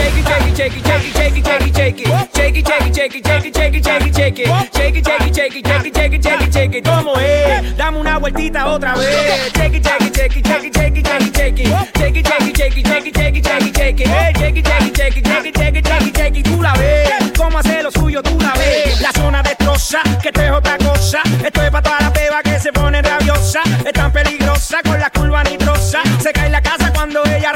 [0.00, 2.66] Shake it, shake it, shake it, shake it, shake it, shake it,
[2.96, 3.30] shake it.
[6.22, 6.82] Shake it, shake.
[6.82, 7.76] ¿Cómo es?
[7.76, 9.52] Dame una vueltita otra vez.
[9.54, 12.26] Shake it, shake it, shake it, shake it, shake it, shake it, shake it.
[15.56, 16.42] Shake it, shake.
[16.42, 17.10] Tú la ves.
[17.36, 18.22] ¿Cómo hace lo suyo?
[18.22, 19.00] Tú la ves.
[19.00, 21.22] La zona destroza, que es otra cosa.
[21.44, 23.60] Esto es para toda la que se pone rabiosa.
[23.84, 26.00] Es tan peligrosa con la curva nitrosa.
[26.22, 27.52] Se cae la casa cuando ella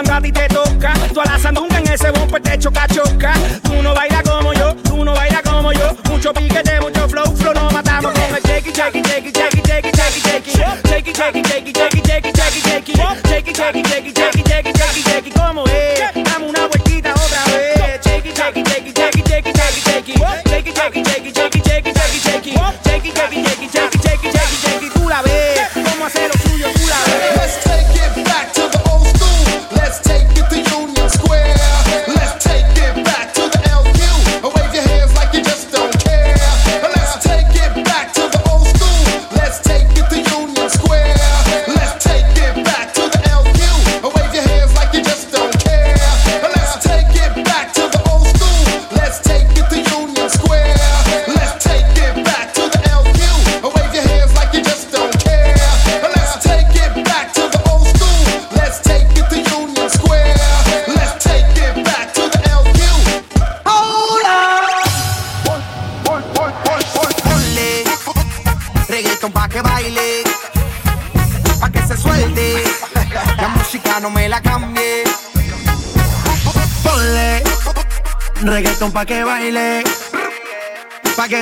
[0.00, 0.92] cuando a ti te toca.
[1.12, 3.34] Tú a la sandunga en ese bumper te choca, choca.
[3.62, 5.94] Tú no bailas como yo, tú no bailas como yo.
[6.08, 9.36] Mucho piquete, mucho flow, flow, nos matamos con el shake it, shake it, shake it,
[9.36, 10.86] shake it, shake it, shake it, shake it.
[10.88, 12.96] Shake it, shake it, shake it, shake it, shake it, shake it, shake it.
[13.28, 15.34] Shake it, shake it, shake it, shake it, shake it, shake it, shake it.
[15.34, 15.90] ¿Cómo es?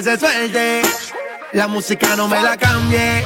[0.03, 0.83] Se suelte.
[1.53, 3.25] La música no me la cambie.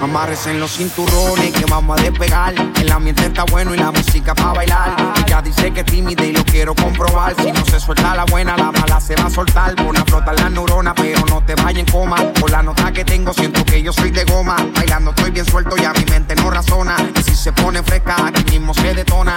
[0.00, 2.54] Amarres en los cinturones que vamos a despegar.
[2.80, 5.21] El ambiente está bueno y la música pa' bailar.
[5.32, 7.34] Ella dice que es tímida y lo quiero comprobar.
[7.40, 9.74] Si no se suelta la buena, la mala se va a soltar.
[9.76, 12.16] Pon a flotar la neurona, pero no te vayas en coma.
[12.38, 14.56] Por la nota que tengo, siento que yo soy de goma.
[14.74, 16.96] Bailando estoy bien suelto y a mi mente no razona.
[17.18, 19.34] Y si se pone fresca, aquí mismo se detona.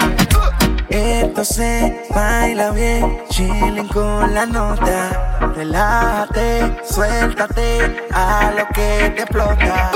[0.90, 5.54] Esto se baila bien, chilling con la nota.
[5.56, 9.92] Relájate, suéltate a lo que te explota.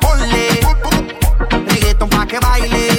[0.00, 0.60] Ponle
[1.68, 2.98] reggaeton pa' que baile,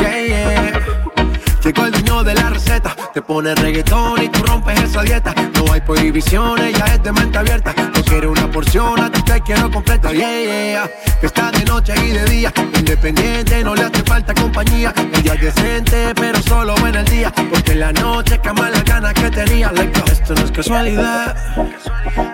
[1.63, 5.31] Llegó el dueño de la receta, te pone reggaetón y tú rompes esa dieta.
[5.53, 7.73] No hay prohibiciones, ya es de mente abierta.
[7.93, 10.11] No quiero una porción, a ti te quiero completa.
[10.11, 10.91] Yeah, yeah.
[11.21, 14.91] Está de noche y de día, independiente, no le hace falta compañía.
[15.13, 17.31] Ella es decente, pero solo en el día.
[17.51, 19.71] Porque en la noche cama las ganas que tenía.
[20.11, 21.35] Esto no es casualidad.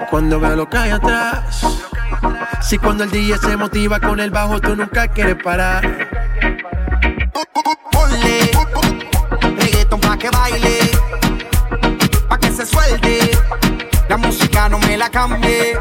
[0.10, 1.66] Cuando veo lo que hay atrás.
[2.62, 6.07] Si cuando el DJ se motiva con el bajo, tú nunca quieres parar.
[14.98, 15.78] La cambie.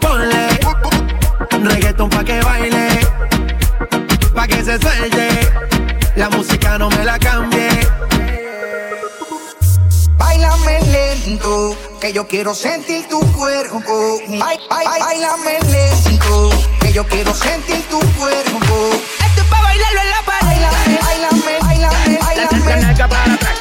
[0.00, 0.48] Ponle
[1.70, 2.88] reggaeton pa' que baile,
[4.34, 5.28] pa' que se suelte.
[6.16, 7.68] La música no me la cambie.
[10.18, 14.18] Bailame lento, que yo quiero sentir tu cuerpo.
[14.38, 18.90] Ba- ba- Bailame lento, que yo quiero sentir tu cuerpo.
[19.26, 20.60] Esto es pa' bailarlo en la pared.
[21.02, 23.58] Bailame, bailame, bailame, para atrás,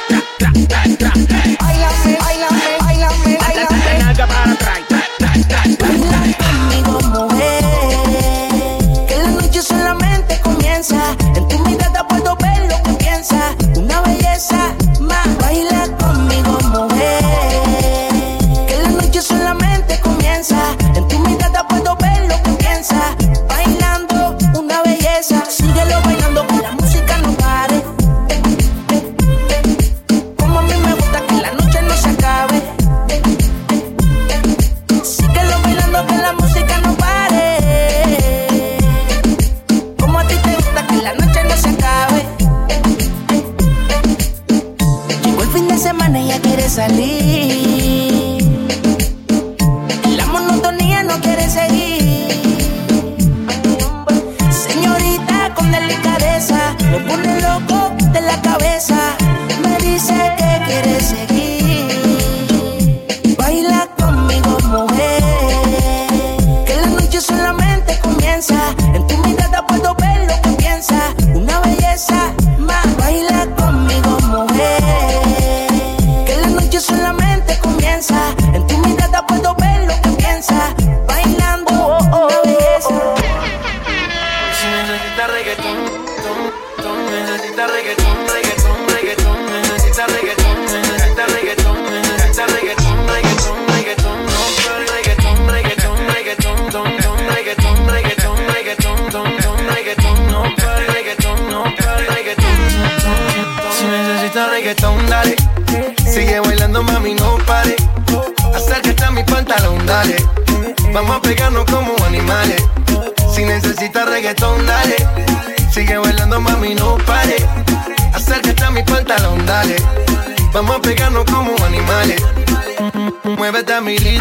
[124.03, 124.19] mi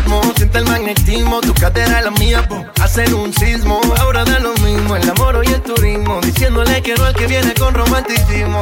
[0.54, 2.64] el magnetismo, tu cadera la mía, po.
[2.80, 4.96] Hacer un sismo, ahora da lo mismo.
[4.96, 8.60] El amor y el turismo, diciéndole que no al que viene con romanticismo.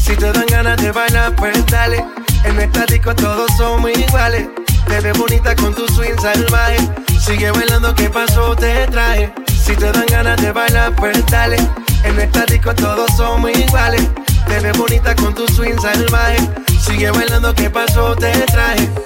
[0.00, 2.04] Si te dan ganas de bailar, pues dale.
[2.44, 4.48] En el estático todos somos iguales.
[4.86, 6.78] Te ves bonita con tu swing salvaje.
[7.20, 8.56] Sigue bailando, ¿qué pasó?
[8.56, 9.32] Te trae.
[9.64, 11.56] Si te dan ganas de bailar, pues dale.
[12.04, 14.08] En estático todos somos iguales.
[14.48, 16.38] Te ves bonita con tu swing salvaje.
[16.80, 18.14] Sigue bailando, ¿qué pasó?
[18.16, 19.05] Te trae.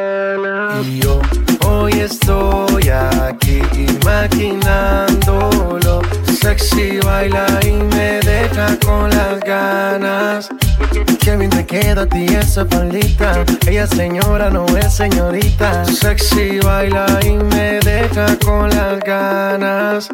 [2.11, 6.01] estoy aquí imaginándolo.
[6.41, 10.49] Sexy baila y me deja con las ganas.
[11.19, 13.43] Qué bien te queda a ti esa palita.
[13.67, 15.85] Ella señora no es señorita.
[15.85, 20.09] Sexy baila y me deja con las ganas.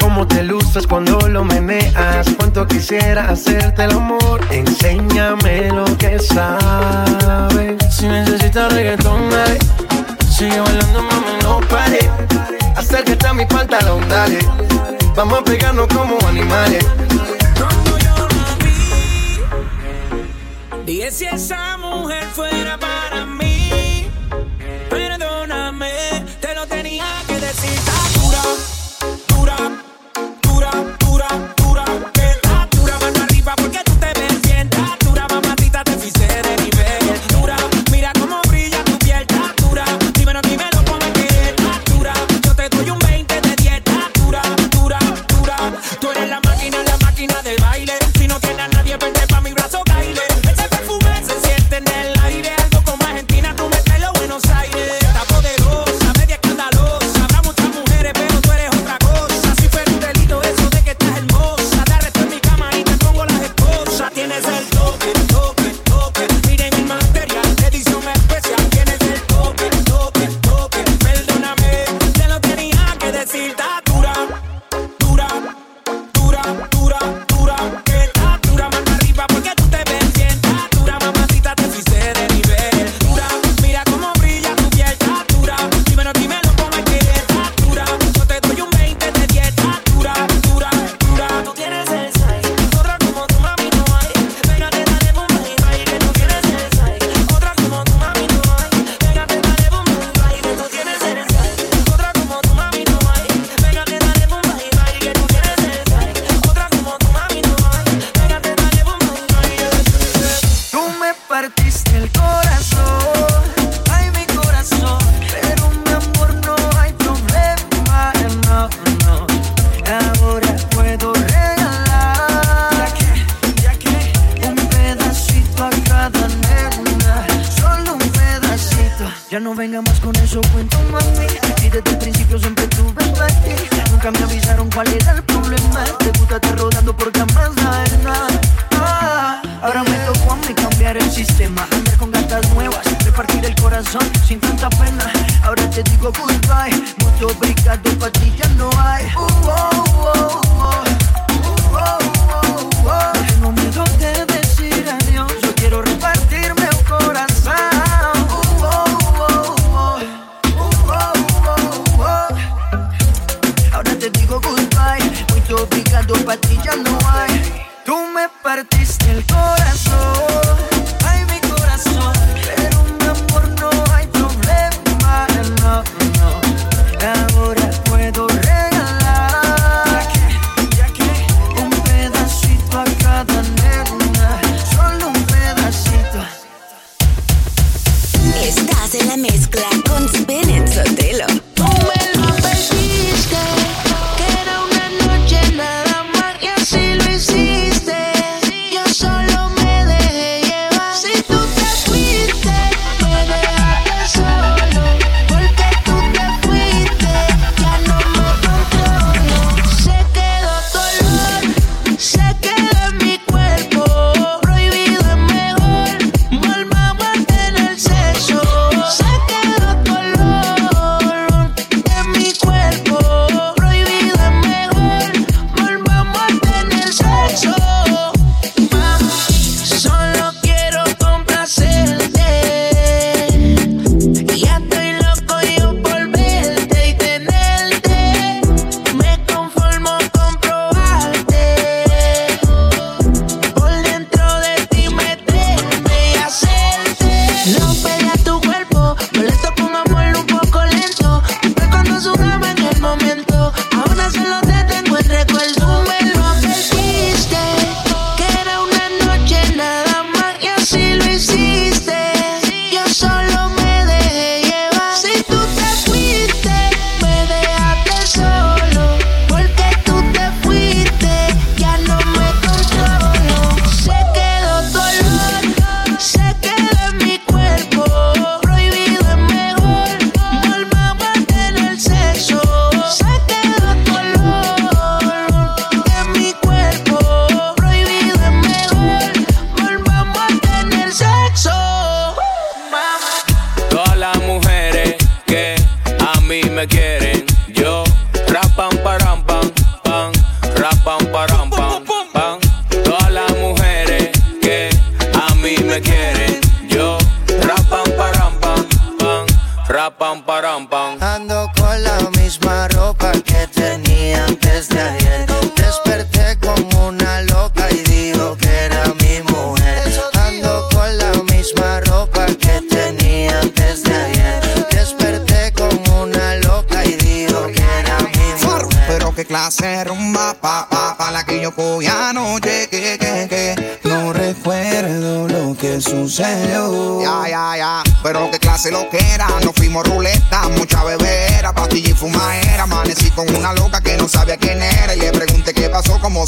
[0.00, 2.26] Cómo te luces cuando lo meneas.
[2.38, 4.40] Cuánto quisiera hacerte el amor.
[4.50, 7.76] Enséñame lo que sabes.
[7.90, 9.58] Si necesitas reggaetón, ay
[10.40, 12.10] Sigue bailando, mami, no pare.
[12.74, 14.38] Acércate a mi pantalón, dale.
[15.14, 16.82] Vamos a pegarnos como animales.
[17.58, 18.80] Cuando yo la vi,
[20.86, 23.29] dije si esa mujer fuera para mí.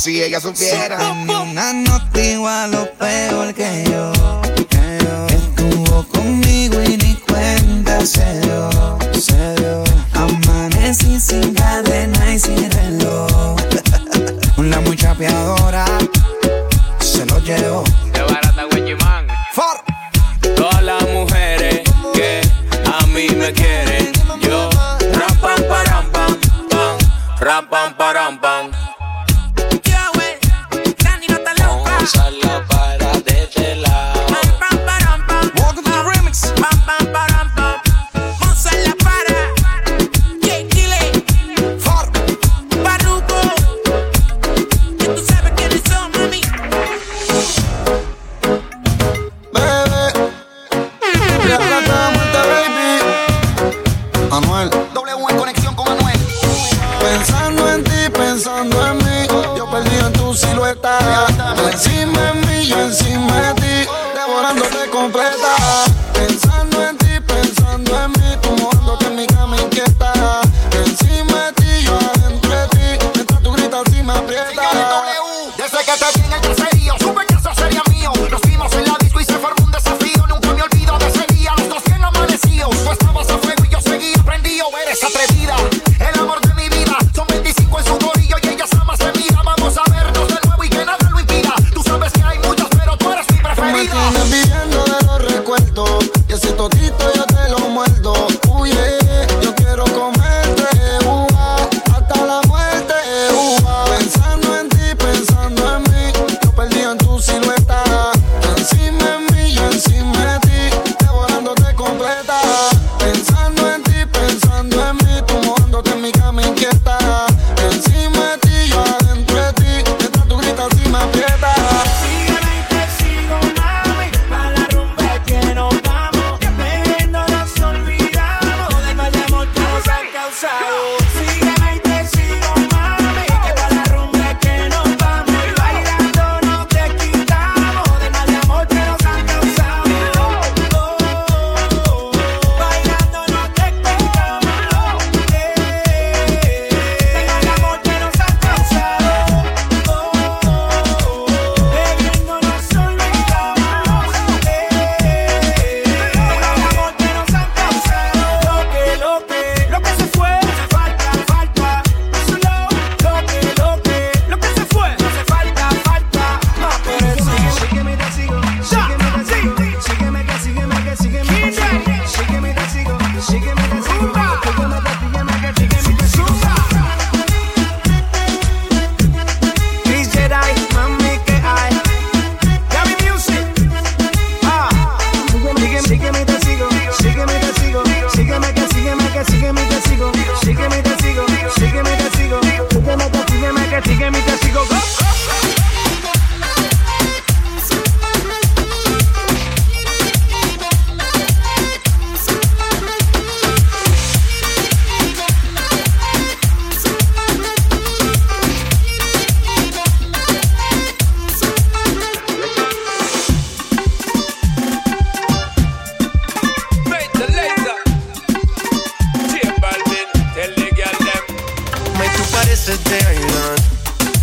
[0.02, 0.98] si ella supiera.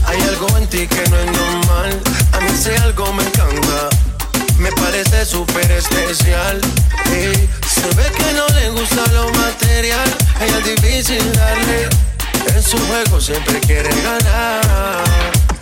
[0.08, 2.02] Hay algo en ti que no es normal.
[2.34, 3.90] A mí si algo me encanta.
[4.58, 6.60] Me parece súper especial.
[7.06, 10.10] Hey, se ve que no le gusta lo material.
[10.42, 11.90] Ella es difícil darle.
[12.48, 15.04] En su juego siempre quiere ganar.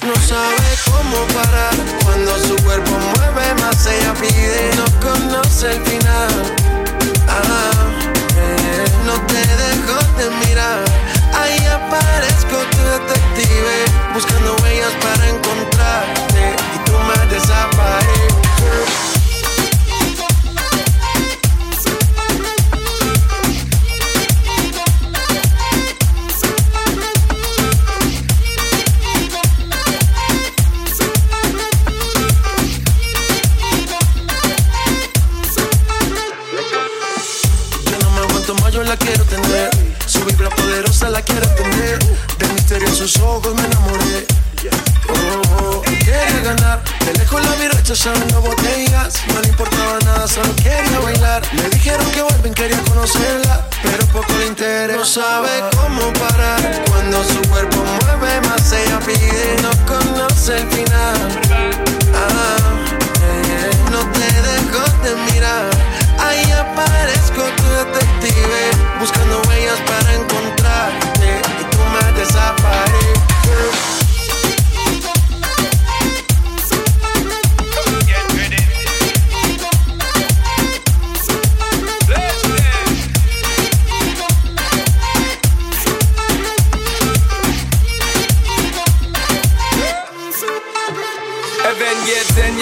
[0.02, 1.76] No sabe cómo parar.
[2.06, 4.71] Cuando su cuerpo mueve más, ella pide.
[4.78, 6.56] No conoce el final.
[7.28, 7.89] Ah,
[8.38, 11.07] eh, no te dejo de mirar
[11.48, 19.16] ahí aparezco tu detective Buscando huellas para encontrarte Y tú me desapareces.
[47.88, 49.13] Rechazando botellas.
[49.34, 51.41] No le importaba nada, solo quería bailar.
[51.54, 54.97] Me dijeron que vuelven, quería conocerla, pero poco le interesa.
[54.97, 58.73] No sabe cómo parar cuando su cuerpo mueve más.
[58.73, 61.47] Ella pide, no conoce el final.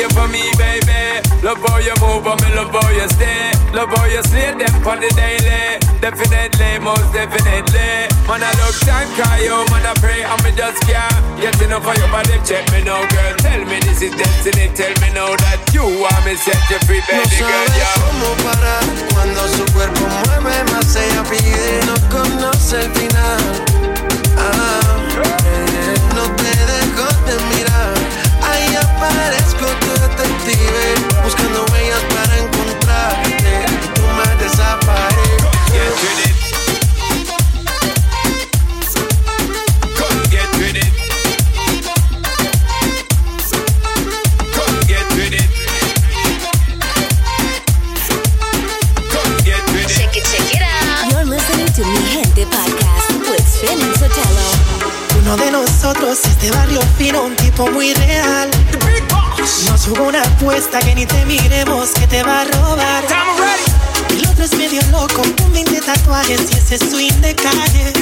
[0.05, 1.21] You for me, baby.
[1.41, 3.51] Love how you move, and me love how you stay.
[3.73, 5.81] Love how you slay them for the daily.
[6.01, 8.09] Definitely, most definitely.
[8.29, 9.09] Man, I look thank
[9.41, 12.37] you, man, I pray, and me just can't get enough of your body.
[12.45, 13.33] Check me now, girl.
[13.41, 14.69] Tell me this is destiny.
[14.77, 17.49] Tell me now that you want me set you free, No baby girl.
[17.49, 17.95] sabe Yeah.
[18.05, 20.95] cómo parar cuando su cuerpo mueve más.
[20.95, 23.41] Ella pide, no conoce el final.
[24.37, 24.97] Ah,
[25.45, 25.74] eh,
[29.05, 33.53] Tu detective, buscando huellas para encontrarte.
[33.67, 35.43] Y tú me desapareces.
[35.71, 36.35] Get with it.
[39.95, 40.91] Come get with it.
[44.53, 45.49] Come get with it.
[49.11, 49.97] Come get with it.
[49.97, 51.11] Check it, check it out.
[51.11, 54.49] You're listening to Mi Gente Podcast with Spin and Sotelo.
[55.21, 58.49] Uno de nosotros es de barrio fino, un tipo muy real.
[59.69, 63.03] Nos jugó una apuesta que ni te miremos que te va a robar.
[64.09, 67.93] El otro es medio loco, con 20 tatuajes y ese swing de calle.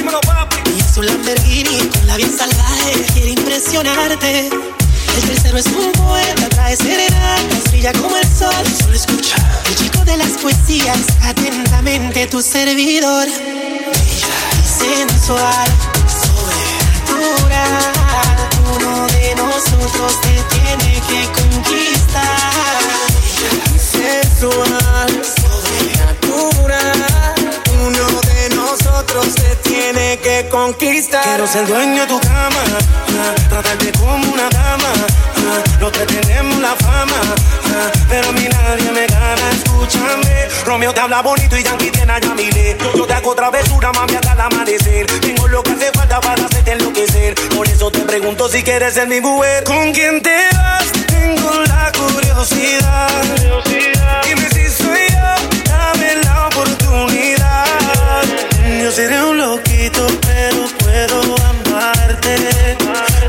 [0.74, 4.48] Y es un Lamborghini con la bien salvaje, quiere impresionarte.
[4.48, 8.64] El tercero es un poeta, trae serenatas, brilla como el sol.
[8.80, 9.36] Solo escucha.
[9.68, 13.28] El chico de las poesías, atentamente tu servidor.
[14.78, 15.68] Sensual,
[17.14, 17.92] sobrenatural.
[18.74, 22.80] Uno de nosotros te tiene que conquistar.
[23.78, 27.00] Sensual, sobrenatural.
[27.86, 31.22] Uno de nosotros te tiene que conquistar.
[31.24, 32.64] Quiero ser dueño de tu cama,
[33.20, 34.92] ah, tratarte como una dama.
[35.84, 37.20] Los tres tenemos la fama,
[37.66, 39.50] ah, pero a mí nadie me gana.
[39.52, 42.78] Escúchame, Romeo te habla bonito y Yankee tiene a Yamile.
[42.96, 45.04] Yo te hago travesura, mami, hasta el amanecer.
[45.20, 47.34] Tengo lo que hace falta para hacerte enloquecer.
[47.54, 49.64] Por eso te pregunto si quieres ser mi mujer.
[49.64, 50.90] ¿Con quién te vas?
[51.06, 53.10] Tengo la curiosidad.
[54.24, 58.22] Dime si soy yo, dame la oportunidad.
[58.82, 62.38] Yo seré un loquito, pero puedo amarte.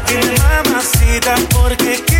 [0.08, 2.14] Dime mamacita, porque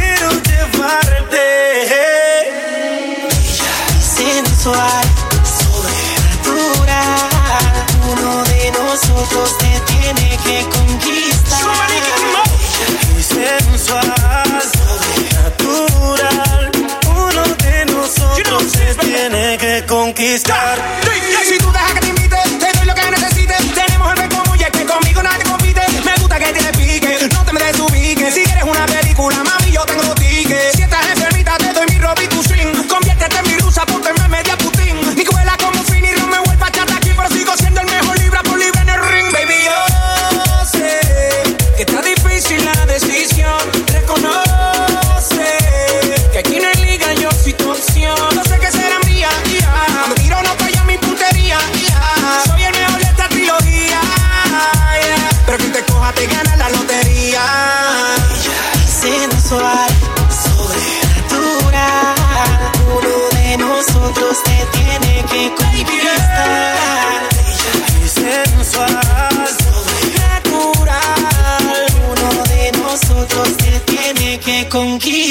[3.98, 5.06] y sensual,
[5.60, 7.19] sobrenatural.
[8.12, 11.89] Uno de nosotros te tiene que conquistar.
[13.19, 14.62] Sensual,
[15.58, 16.71] sobrenatural.
[17.08, 21.04] Uno de nosotros te tiene que conquistar.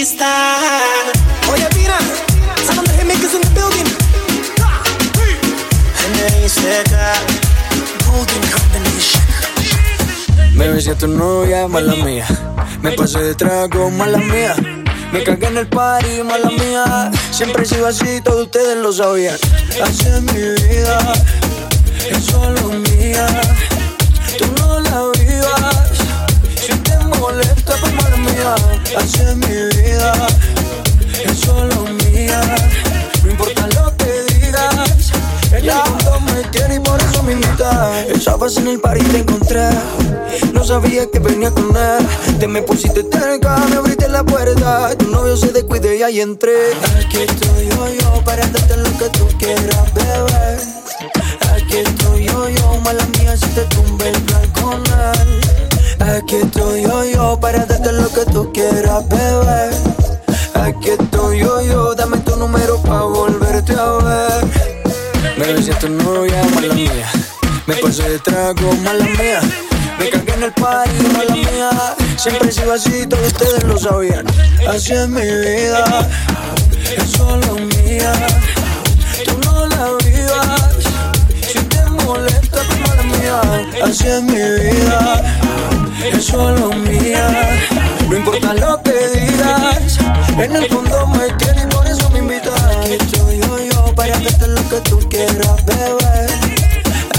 [0.04, 0.82] Conquistar.
[1.52, 1.98] Oye, Pina,
[2.66, 3.84] some of the hitmakers in the building.
[10.80, 12.26] Si es tu novia, mala mía.
[12.82, 14.54] Me pasé de trago, mala mía.
[15.12, 17.10] Me cagué en el party, mala mía.
[17.30, 19.36] Siempre he sido así, todos ustedes lo sabían.
[19.82, 21.14] Así es mi vida,
[22.10, 23.26] es solo mía.
[24.36, 25.92] Tú no la vivas.
[26.60, 28.54] Si te molesta, pues mía.
[28.98, 30.12] Es mi vida,
[31.24, 32.40] es solo mía.
[33.22, 35.12] No importa lo que digas,
[35.52, 38.00] ella junto me tiene y por eso me invita.
[38.08, 39.68] Estabas en el par y te encontré.
[40.52, 42.38] No sabía que venía con él.
[42.38, 44.96] Te me pusiste cerca, me abriste la puerta.
[44.96, 46.72] Tu novio se descuide y ahí entré.
[47.04, 50.58] Aquí estoy yo, yo, para darte lo que tú quieras, bebé.
[51.54, 55.63] Aquí estoy yo, yo, mala mía si te tumbe el plan con él.
[56.06, 59.70] Aquí estoy yo, yo, para darte lo que tú quieras, bebé.
[60.54, 64.44] Aquí estoy yo, yo, dame tu número pa' volverte a ver.
[65.38, 67.10] Me besé a tu novia, mala mía.
[67.66, 69.40] Me pasé de trago, mala mía.
[69.98, 71.70] Me cagué en el party, mala mía.
[72.16, 74.26] Siempre he sido así, todos ustedes lo sabían.
[74.68, 76.08] Así es mi vida,
[76.96, 78.12] es solo mía.
[79.24, 80.60] Tú no la vivas,
[81.50, 83.40] si te molesta, mala mía.
[83.84, 85.22] Así es mi vida,
[86.12, 87.60] es solo mía.
[88.08, 89.98] No importa lo que digas,
[90.38, 92.60] en el fondo me tienes y por eso me invitas.
[92.62, 96.26] Aquí estoy yo, yo, para darte lo que tú quieras, bebé.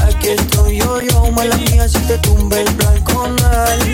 [0.08, 3.94] Aquí estoy yo, yo, mala mía, si te tumbe el plan con él.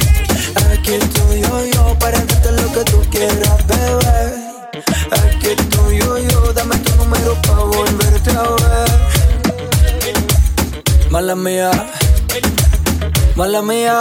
[0.74, 4.52] Aquí estoy yo, yo, para darte lo que tú quieras, bebé.
[5.12, 8.92] Aquí estoy yo, yo, dame tu número pa' volverte a ver.
[11.10, 11.72] Mala mía,
[13.36, 14.00] mala mía,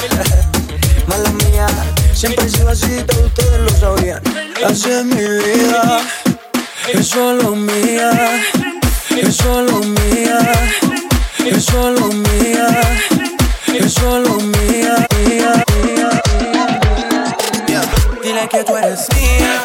[1.06, 1.66] mala mía.
[2.14, 4.22] Siempre he sido así, todos ustedes lo sabían.
[4.66, 6.00] Así es mi vida,
[6.92, 8.42] es solo mía,
[9.10, 10.52] es solo mía,
[11.46, 12.68] es solo mía,
[13.74, 16.22] es solo mía, mía, mía,
[17.66, 17.82] mía.
[18.22, 19.64] Dile que tú eres mía,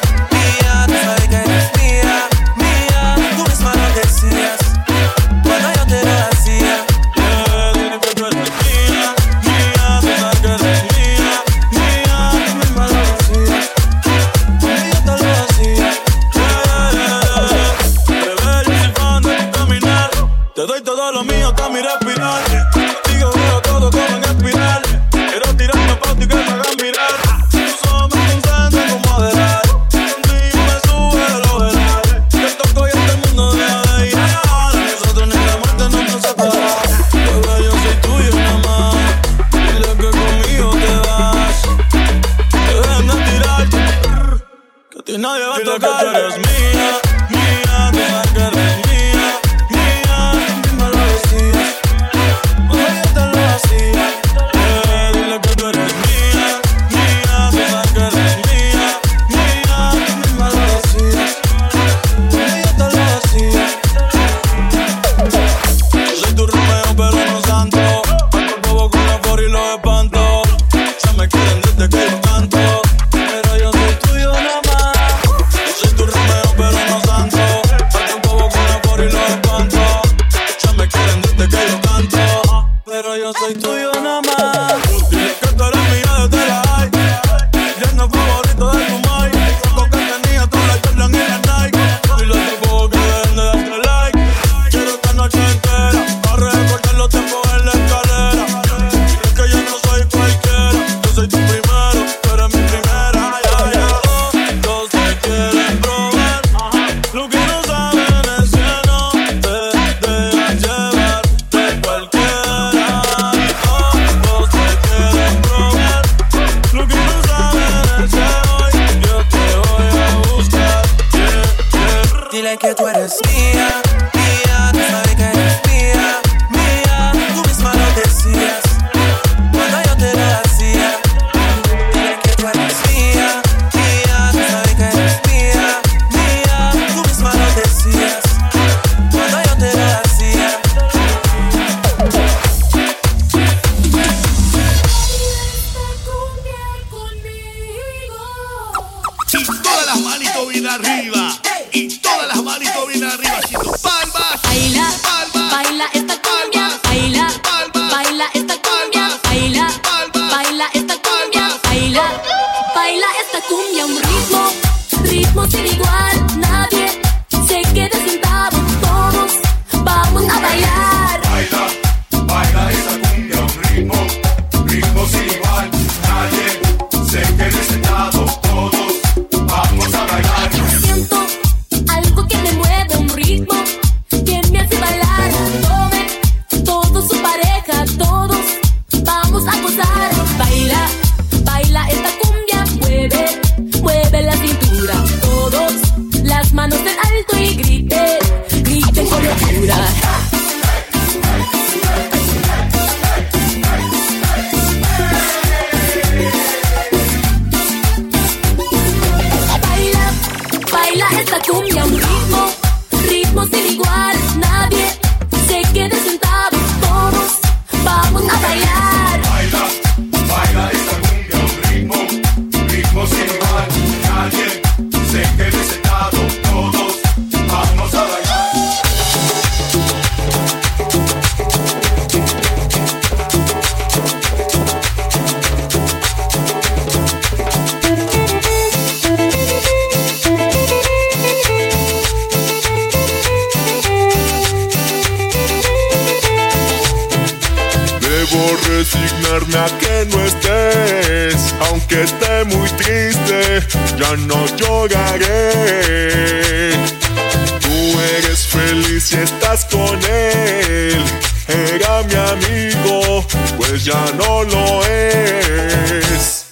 [263.83, 266.45] ya no lo es.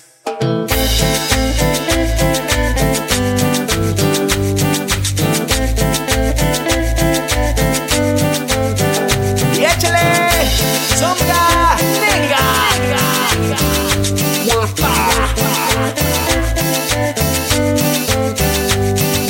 [9.53, 10.49] Y échale,
[10.97, 12.43] sombra, negra,
[14.45, 14.93] guapa.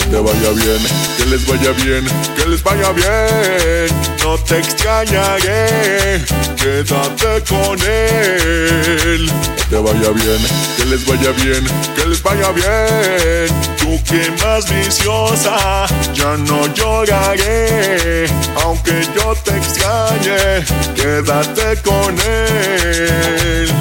[0.10, 1.13] Te vaya bien.
[1.34, 3.88] Que les vaya bien, que les vaya bien.
[4.24, 6.22] No te extrañaré,
[6.56, 9.32] quédate con él.
[9.58, 10.38] Que te vaya bien,
[10.78, 11.66] que les vaya bien,
[11.96, 13.48] que les vaya bien.
[13.80, 18.28] Tú que más viciosa, ya no lloraré.
[18.64, 23.72] Aunque yo te extrañe, quédate con él.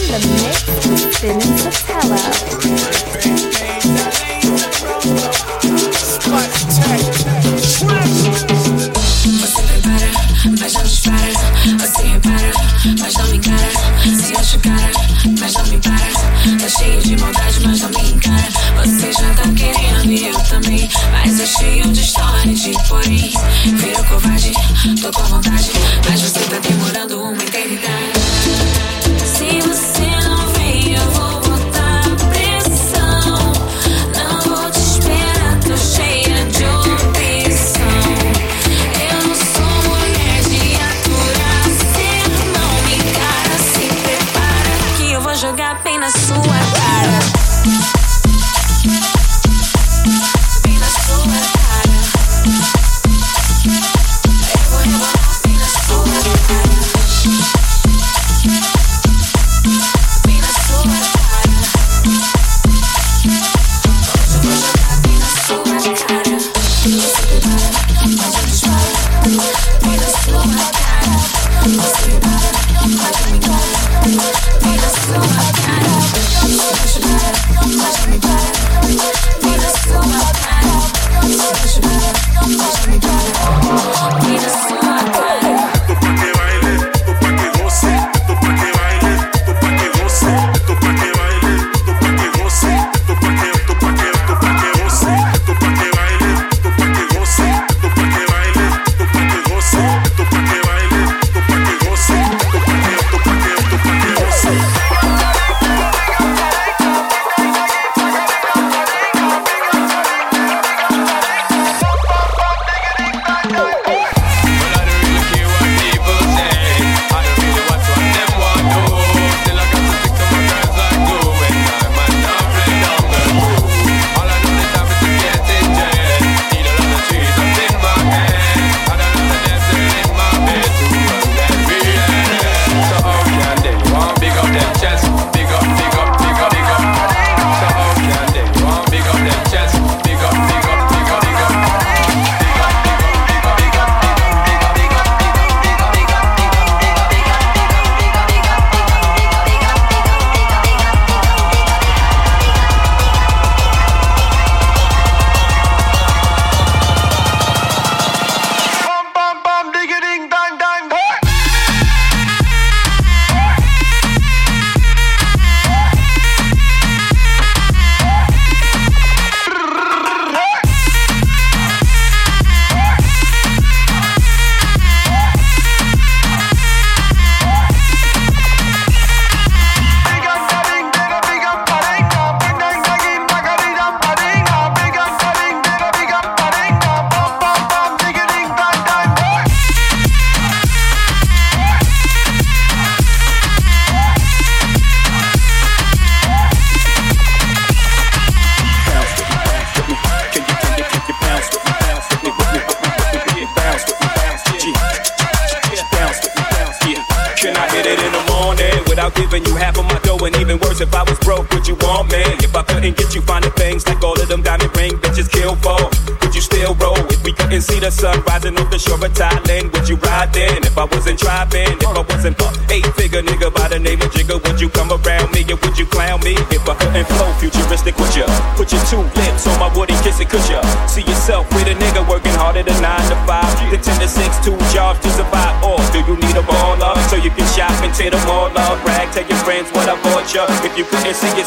[0.00, 0.64] In the mix,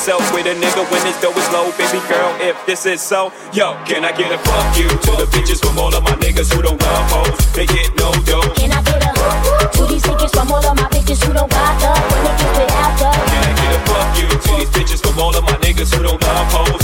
[0.02, 3.32] yourself with a nigga when his dough is low, baby girl, if this is so,
[3.54, 6.52] yo, can I get a fuck you to the bitches from all of my niggas
[6.52, 7.38] who don't love hoes?
[7.54, 8.50] They get no dough.
[8.58, 9.12] Can I get a
[9.78, 12.52] to these niggas from all of my bitches who don't got the when they get
[12.58, 13.10] without the?
[13.30, 16.02] Can I get a fuck you to these bitches from all of my niggas who
[16.02, 16.81] don't love hoes?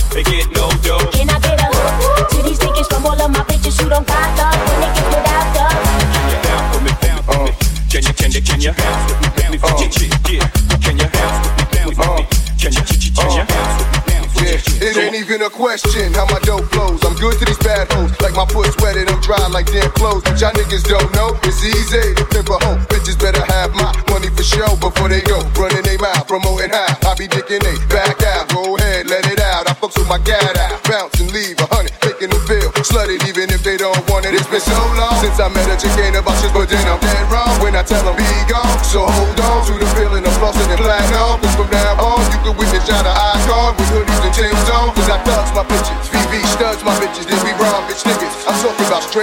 [15.58, 17.01] Question how my dope flows.
[17.01, 20.21] I'm good to these bad hoes, like my foot sweated, I'm dry like damn clothes.
[20.21, 22.77] But y'all niggas don't know it's easy to pimp a hoe.
[22.93, 25.41] Bitches better have my money for show before they go.
[25.58, 28.53] Running they mouth, promoting how I be dicking they back out.
[28.53, 29.65] Go ahead, let it out.
[29.65, 33.25] I fucks with my gat out, bounce and leave a hundred, making them feel slutted
[33.25, 34.37] even if they don't want it.
[34.37, 37.01] It's been so long since I met a chick ain't about shit, but then I'm
[37.01, 38.77] dead wrong when I tell them be gone.
[38.85, 40.17] So hold on to the feeling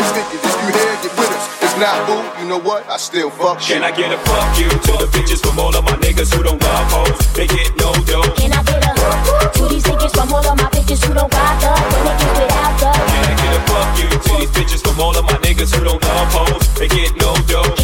[0.01, 0.55] talking about.
[0.55, 1.45] If you here, get with us.
[1.63, 2.89] If not, boo, you know what?
[2.89, 3.79] I still fuck shit.
[3.79, 6.43] Can I get a fuck you to the bitches from all of my niggas who
[6.43, 7.19] don't love hoes?
[7.35, 8.27] They get no dough.
[8.35, 8.95] Can I get a
[9.55, 12.33] to these niggas from all of my bitches who don't got the when they get
[12.43, 12.91] without the?
[12.91, 15.85] Can I get a fuck you to these bitches from all of my niggas who
[15.85, 16.75] don't love hoes?
[16.75, 17.84] They get no dough.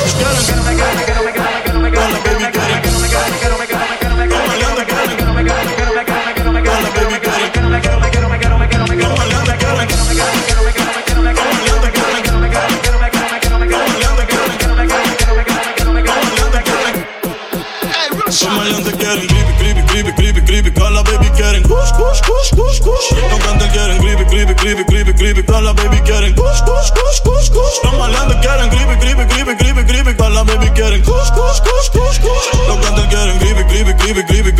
[34.13, 34.50] baby, baby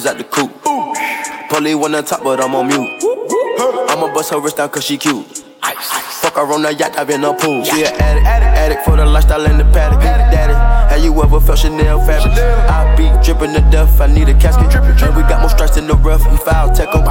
[0.00, 0.02] shit.
[0.02, 0.50] Blow the coop.
[1.50, 3.04] Polly one on top, but I'm on mute.
[3.90, 5.44] I'ma bust her wrist down cause she cute.
[6.22, 7.64] Fuck her on the yacht, I've been a pool.
[7.64, 10.00] She an addict, addict for the lifestyle in the paddock.
[10.00, 12.32] Daddy, have you ever felt Chanel fabric?
[12.32, 14.72] I be dripping to death, I need a casket.
[15.02, 17.02] And we got more strikes in the rough, we foul tech 'em.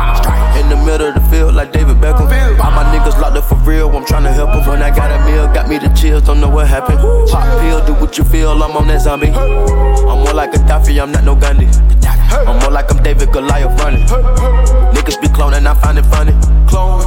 [0.58, 2.28] In the middle of the field, like David Beckham.
[2.60, 4.66] All my niggas locked up for real, I'm trying tryna help 'em.
[4.66, 7.00] When I got a meal, got me the chills, don't know what happened.
[8.12, 9.30] What you feel, I'm on that zombie.
[9.30, 11.68] I'm more like a Gaddafi, I'm not no Gandhi.
[12.46, 14.06] I'm more like I'm David Goliath running.
[14.92, 16.34] Niggas be cloning, I find it funny.
[16.68, 17.00] Clone,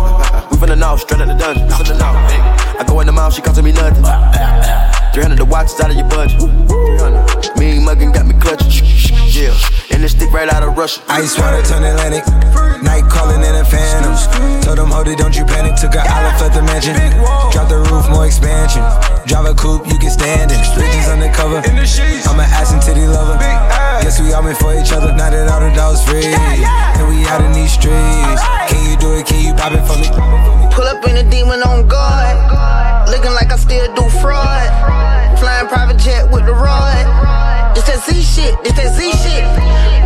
[0.48, 1.68] we finna know, straight out the dungeon.
[1.70, 4.02] I go in the mouth, she costing me nothing.
[5.12, 6.40] 300 the watch is out of your budget.
[6.40, 7.58] 300.
[7.58, 8.88] Mean muggin' got me clutching.
[9.28, 9.52] Yeah,
[9.94, 11.00] and this stick right out of Russia.
[11.08, 12.26] Ice water turn Atlantic.
[12.82, 14.18] Night calling in a phantom.
[14.60, 15.78] Told them, hold it, don't you panic.
[15.78, 16.98] Took an island, left the mansion.
[17.54, 18.82] Drop the roof, more expansion.
[19.30, 20.58] Drive a coupe, you can stand it.
[20.74, 21.62] Bridges undercover.
[21.62, 23.38] I'm an ass and titty lover.
[24.02, 25.14] Guess we all meant for each other.
[25.14, 26.26] Now that all the dogs free.
[26.26, 28.42] And we out in these streets.
[28.66, 29.24] Can you do it?
[29.30, 30.10] Can you pop it for me?
[30.74, 32.34] Pull up in a demon on guard.
[33.08, 34.66] Looking like I still do fraud.
[35.38, 37.06] Flying private jet with the rod.
[37.76, 39.93] It's that Z shit, it's that Z shit.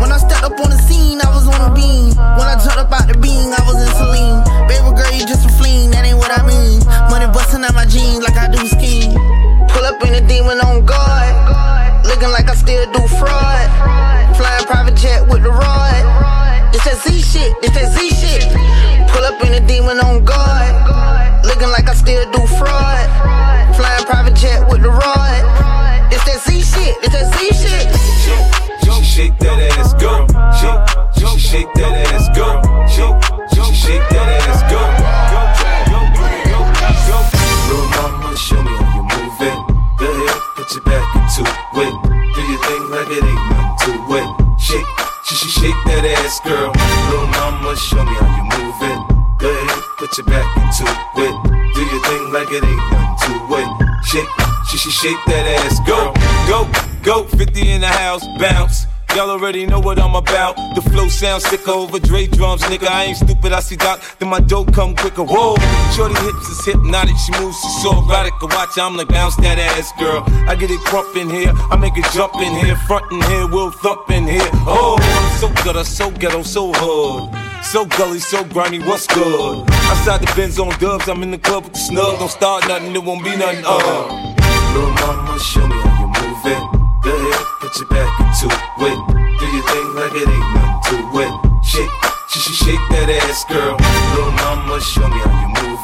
[0.00, 2.14] When I stepped up on the scene, I was on a beam.
[2.16, 4.55] When I jumped up out the beam, I was in Celine.
[54.76, 56.12] Shake, shake, shake, that ass, go,
[56.44, 56.68] go,
[57.02, 57.24] go.
[57.24, 58.84] 50 in the house, bounce.
[59.14, 60.54] Y'all already know what I'm about.
[60.74, 62.86] The flow sounds sicker over Dre drums, nigga.
[62.86, 65.24] I ain't stupid, I see Doc, then my dope come quicker.
[65.24, 65.56] Whoa,
[65.96, 68.34] shorty hips is hypnotic, she moves, she's so erotic.
[68.42, 70.22] I watch, I'm like, bounce that ass, girl.
[70.46, 73.46] I get it crump in here, I make it jump in here, front in here,
[73.48, 74.50] we'll thump in here.
[74.68, 75.00] Oh,
[75.40, 77.32] so good, so ghetto, so hood.
[77.64, 79.64] So gully, so grimy, what's good?
[79.88, 82.18] Outside the Benz on dubs, I'm in the club with the snug.
[82.18, 83.64] Don't start nothing, it won't be nothing.
[83.66, 84.35] Uh.
[84.76, 86.62] Little mama, show me how you move it.
[87.00, 88.98] Go ahead, put your back into it.
[89.40, 91.64] Do your thing like it ain't nothing to it.
[91.64, 91.88] Shake,
[92.28, 93.72] shake, shake, that ass, girl.
[94.12, 95.80] Little mama, show me how you move.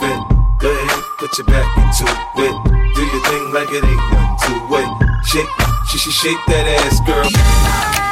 [0.60, 2.54] Go ahead, put your back into it.
[2.92, 5.24] Do your thing like it ain't nothing to it.
[5.24, 5.48] Shake,
[5.88, 8.11] shake, shake, shake that ass, girl.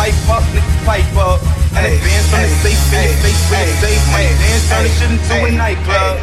[0.00, 1.40] Pipe up, niggas pipe up.
[1.76, 4.02] And the bands from the safe, it ain't safe, it ain't safe.
[4.12, 6.14] When the dance turn this shit into a nightclub.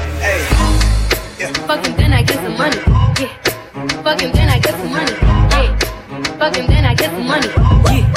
[1.70, 2.82] Fuck him, then I get some money.
[3.22, 3.30] Yeah.
[4.02, 5.14] Fuck him, then I get some money.
[5.54, 5.78] Yeah.
[6.42, 7.50] Fuck him, then I get some money.
[7.54, 8.14] Yeah.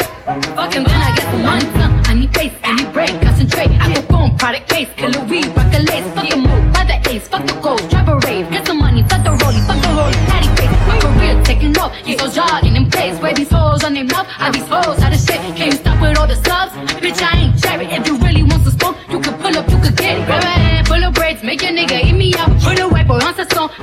[0.56, 1.66] Fuck him, then I get some money.
[1.76, 3.70] Uh, I need pace, I need break, concentrate.
[3.82, 6.08] I go phone, product case, killer weed, rock a lace.
[6.16, 9.02] Fuck the move, buy the ace, fuck the gold, drive a rave, get some money,
[9.02, 10.72] fuck the rollie, fuck the rollie, patty face.
[10.88, 13.20] My career taking off, these hoes jogging in place.
[13.20, 14.99] Where these hoes on their mouth, I these hoes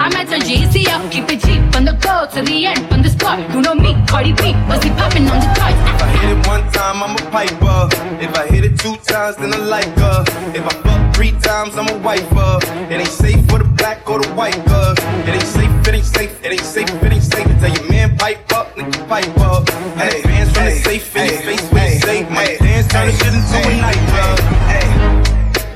[0.08, 1.12] I'm at a GC up.
[1.12, 3.44] Keep it cheap from the go to the end, from the start.
[3.52, 5.76] You know me, Cardi B, was he popping on the charts?
[6.24, 7.92] hit it one time, I'm a piper.
[8.24, 10.24] If I hit it two times, then I like her.
[10.56, 12.60] If I fuck three times, I'm a wiper.
[12.88, 14.96] It ain't safe for the black or the white girl.
[15.28, 17.60] It ain't safe, it ain't safe, it ain't safe, it ain't safe.
[17.60, 19.68] Tell your man pipe up, nigga pipe up.
[20.00, 22.30] Hey, bands from the safe in his face with his safe.
[22.30, 24.40] My dance turn this shit into a nightclub.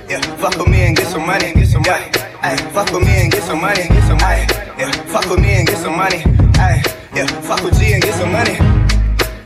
[0.07, 2.11] Yeah, fuck with me and get some money, get some money.
[2.43, 3.91] Ay, fuck with me and get some money, get some money.
[3.91, 4.00] Yeah,
[5.11, 6.23] fuck with me and get some money.
[6.55, 6.81] Ay,
[7.13, 8.55] yeah, fuck with G and get some money.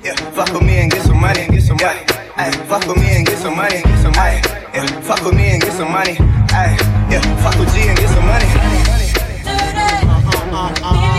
[0.03, 2.01] Yeah, fuck with me and get some money, get some money.
[2.37, 4.41] Ay, fuck with me and get some money, get some money.
[4.73, 6.17] Yeah, fuck with me and get some money.
[6.51, 6.77] Ay,
[7.09, 8.45] yeah, fuck with G and get some money.
[9.43, 9.75] Baby,
[10.53, 11.14] I got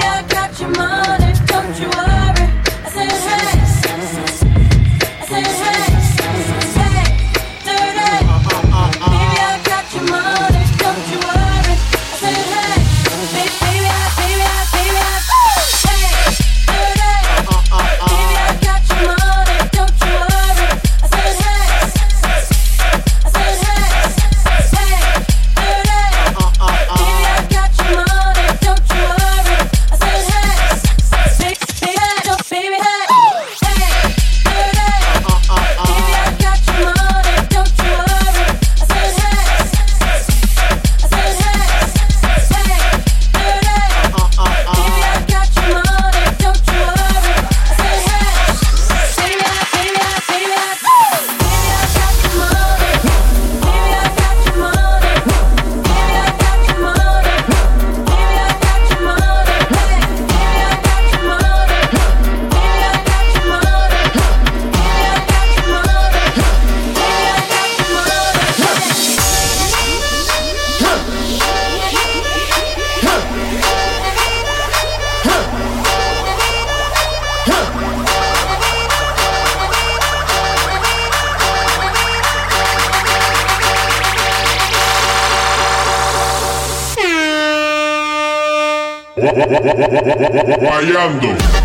[89.77, 91.55] Guayando.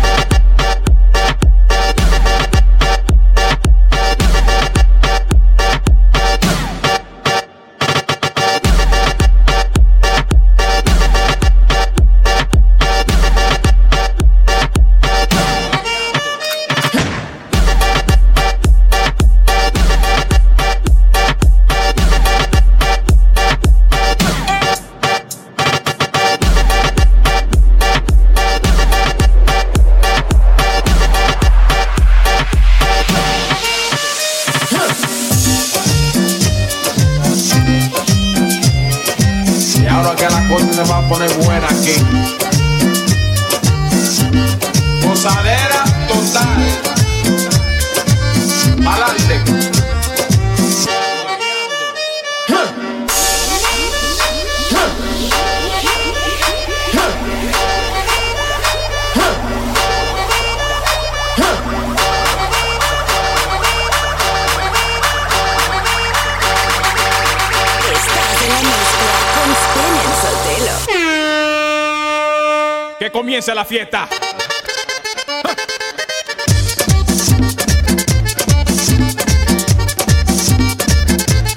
[73.64, 74.08] fiesta.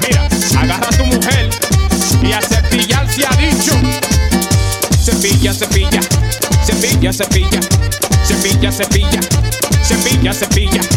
[0.01, 0.27] Mira,
[0.59, 1.49] agarra a tu mujer
[2.21, 3.73] y a cepillar se ha dicho.
[5.03, 6.01] Cepilla, cepilla,
[6.65, 7.51] cepilla, cepilla,
[8.23, 9.21] cepilla, cepilla,
[9.83, 10.33] cepilla.
[10.33, 10.94] cepilla.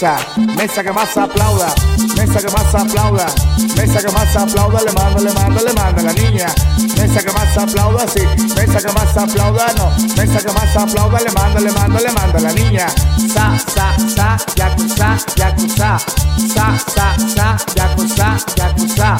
[0.00, 1.74] Mesa, que más aplauda,
[2.16, 3.26] mesa que más aplauda,
[3.76, 6.46] mesa que más aplauda, le mando, le mando, le mando a la niña.
[6.96, 8.22] Mesa que más aplauda, sí,
[8.56, 12.38] mesa que más aplauda, no, mesa que más aplauda, le mando, le mando, le mando
[12.38, 12.86] a la niña.
[13.34, 15.98] Sa, sa, sa, yakuza, yakuza,
[16.54, 19.18] sa, sa, sa, yakuza, yakuza,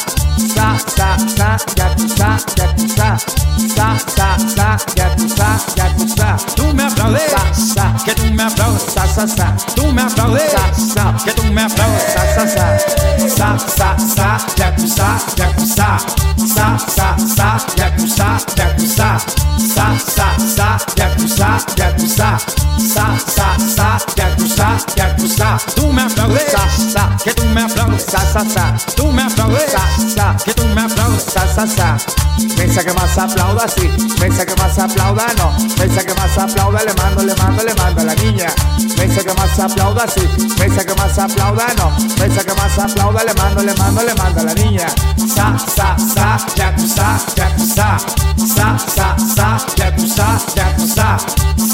[41.20, 41.90] aplauda, no.
[42.18, 44.86] Mesa que más aplauda, le mando, le mando, le mando a la niña.
[45.34, 47.98] Sa, sa, sa, yakuza, yakuza.
[48.36, 51.18] Sa, sa, sa, yakuza, yakuza.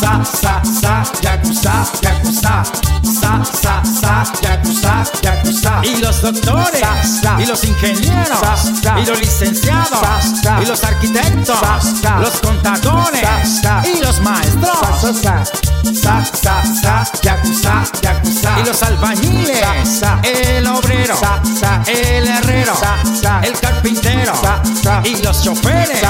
[0.00, 1.72] Sa, sa, sa, yakuza,
[2.02, 2.64] yakuza.
[3.20, 5.80] Sa, sa, sa, yakuza, yakuza.
[5.84, 7.40] Y los doctores, Sa, sa.
[7.42, 9.00] y los ingenieros, Sa, sa.
[9.00, 10.62] y los licenciados, Sa, sa.
[10.62, 12.18] y los arquitectos, Sa, sa.
[12.18, 12.85] los contadores,
[25.26, 26.00] los choferes,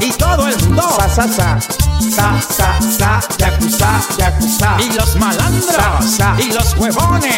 [0.00, 1.58] y todo el mundo, Sa, sa, sa.
[2.00, 4.76] Sa, sa, yakuza, yakuza.
[4.78, 7.34] y los malandros, y los huevones,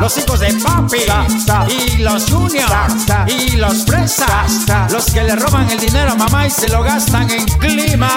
[0.00, 0.98] los hijos de papi,
[1.68, 2.70] y los juniors,
[3.26, 4.86] y los sa.
[4.90, 8.10] los que le roban el dinero a mamá y se lo gastan en clima.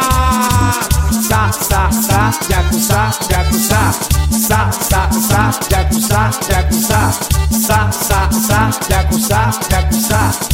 [1.27, 3.93] Sa, sa, sa, yakuza, yakuza.
[4.47, 7.11] Sa, sa, sa, yakuza, yakuza.
[7.49, 10.52] Sa, sa, sa, yakuza, yakuza.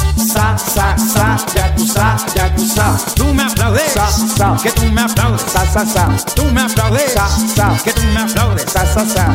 [5.80, 7.25] Sa, sa, tú me aplaudes, Sa,
[7.55, 7.82] sa.
[7.82, 8.65] que tú me aplaudes.
[8.69, 9.34] Sa, sa, sa.